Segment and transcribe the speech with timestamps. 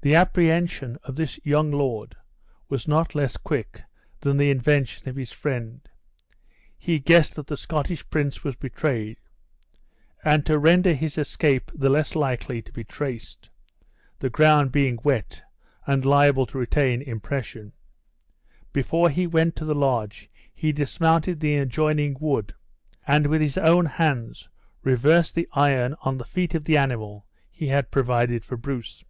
[0.00, 2.16] The apprehension of this young lord
[2.68, 3.80] was not less quick
[4.18, 5.88] than the invention of his friend.
[6.76, 9.18] He guessed that the Scottish prince was betrayed;
[10.24, 13.50] and to render his escape the less likely to be traced
[14.18, 15.42] (the ground being wet,
[15.86, 17.72] and liable to retain impression),
[18.72, 22.52] before he went to the lodge he dismounted in the adjoining wood,
[23.06, 24.48] and with his own hands
[24.82, 29.04] reversed the iron on the feet of the animal he had provided for Bruce.